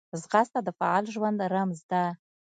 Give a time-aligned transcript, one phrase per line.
[0.21, 2.03] ځغاسته د فعال ژوند رمز ده